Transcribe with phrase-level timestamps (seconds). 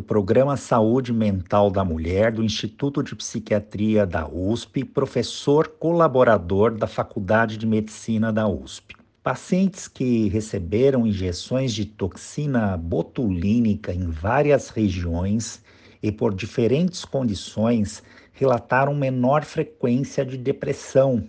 [0.00, 6.86] do Programa Saúde Mental da Mulher do Instituto de Psiquiatria da USP, professor colaborador da
[6.86, 8.96] Faculdade de Medicina da USP.
[9.22, 15.62] Pacientes que receberam injeções de toxina botulínica em várias regiões
[16.02, 21.26] e por diferentes condições relataram menor frequência de depressão,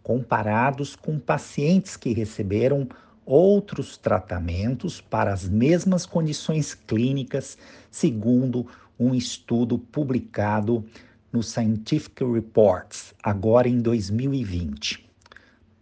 [0.00, 2.88] comparados com pacientes que receberam
[3.24, 7.56] outros tratamentos para as mesmas condições clínicas,
[7.90, 8.66] segundo
[8.98, 10.84] um estudo publicado
[11.32, 15.08] no Scientific Reports, agora em 2020.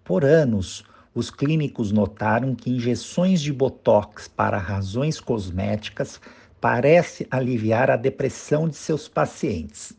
[0.05, 0.85] Por anos,
[1.15, 6.21] os clínicos notaram que injeções de botox para razões cosméticas
[6.61, 9.93] parece aliviar a depressão de seus pacientes.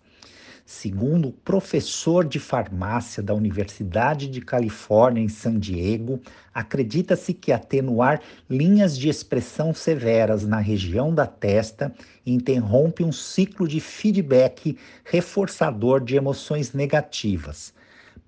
[0.74, 6.20] Segundo o professor de farmácia da Universidade de Califórnia em San Diego,
[6.54, 11.94] acredita-se que atenuar linhas de expressão severas na região da testa
[12.26, 17.74] interrompe um ciclo de feedback reforçador de emoções negativas.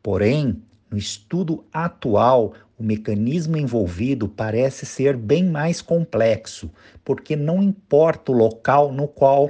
[0.04, 6.70] Porém, no estudo atual, o mecanismo envolvido parece ser bem mais complexo,
[7.06, 9.50] porque não importa o local no qual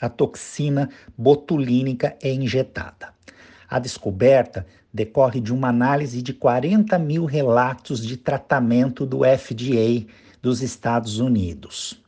[0.00, 3.12] a toxina botulínica é injetada.
[3.68, 10.06] A descoberta decorre de uma análise de 40 mil relatos de tratamento do FDA
[10.42, 12.02] dos Estados Unidos.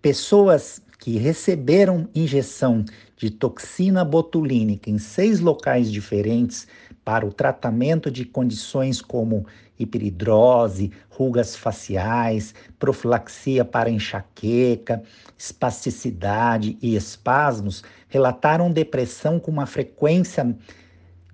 [0.00, 2.82] Pessoas que receberam injeção
[3.14, 6.66] de toxina botulínica em seis locais diferentes
[7.04, 9.44] para o tratamento de condições como
[9.78, 15.02] hiperidrose, rugas faciais, profilaxia para enxaqueca,
[15.36, 20.56] espasticidade e espasmos, relataram depressão com uma frequência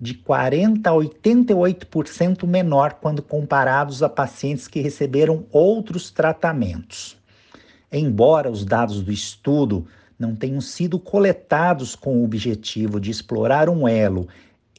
[0.01, 7.20] de 40 a 88% menor quando comparados a pacientes que receberam outros tratamentos.
[7.93, 9.85] Embora os dados do estudo
[10.17, 14.29] não tenham sido coletados com o objetivo de explorar um elo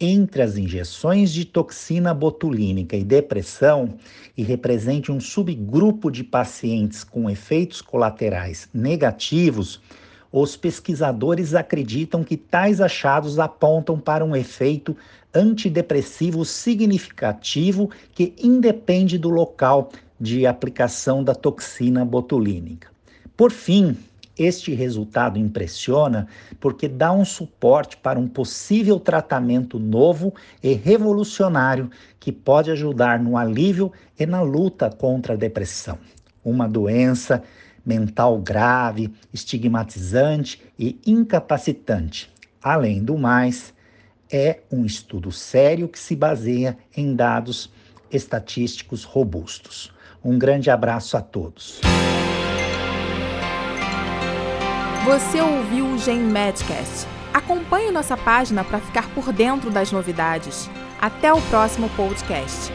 [0.00, 3.96] entre as injeções de toxina botulínica e depressão
[4.34, 9.78] e represente um subgrupo de pacientes com efeitos colaterais negativos,
[10.32, 14.96] os pesquisadores acreditam que tais achados apontam para um efeito
[15.34, 22.90] antidepressivo significativo que independe do local de aplicação da toxina botulínica.
[23.36, 23.96] Por fim,
[24.38, 26.26] este resultado impressiona
[26.58, 33.36] porque dá um suporte para um possível tratamento novo e revolucionário que pode ajudar no
[33.36, 35.98] alívio e na luta contra a depressão,
[36.44, 37.42] uma doença
[37.84, 42.30] mental grave, estigmatizante e incapacitante.
[42.62, 43.74] Além do mais,
[44.30, 47.70] é um estudo sério que se baseia em dados
[48.10, 49.92] estatísticos robustos.
[50.24, 51.80] Um grande abraço a todos.
[55.04, 57.08] Você ouviu o Gen Medcast.
[57.34, 60.70] Acompanhe nossa página para ficar por dentro das novidades.
[61.00, 62.72] Até o próximo podcast.